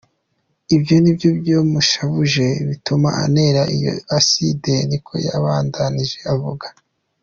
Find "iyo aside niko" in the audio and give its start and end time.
3.75-5.11